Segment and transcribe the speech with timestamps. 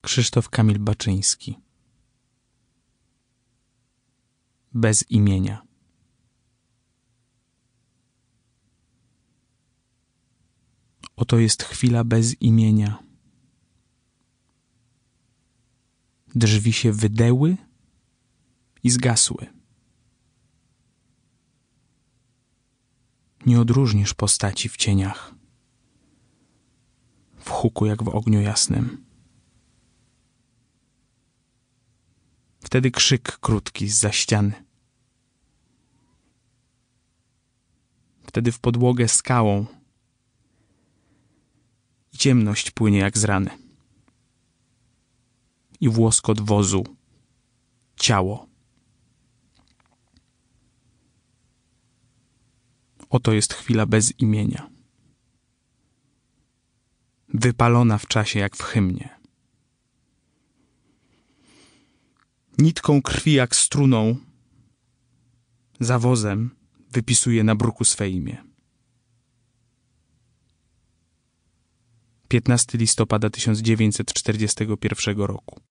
[0.00, 1.58] Krzysztof Kamil Baczyński
[4.72, 5.68] Bez imienia
[11.18, 13.02] Oto jest chwila bez imienia.
[16.34, 17.56] Drzwi się wydeły
[18.82, 19.46] i zgasły.
[23.46, 25.34] Nie odróżnisz postaci w cieniach,
[27.36, 29.07] w huku jak w ogniu jasnym.
[32.68, 34.64] Wtedy krzyk krótki z za ściany.
[38.26, 39.66] Wtedy w podłogę skałą
[42.12, 43.50] i ciemność płynie jak z rany.
[45.80, 46.84] I włoskot wozu,
[47.96, 48.46] ciało.
[53.10, 54.70] Oto jest chwila bez imienia.
[57.28, 59.17] Wypalona w czasie jak w hymnie.
[62.58, 64.16] Nitką krwi jak struną,
[65.80, 66.50] zawozem
[66.90, 68.44] wypisuje na bruku swe imię.
[72.28, 75.60] 15 listopada 1941 roku.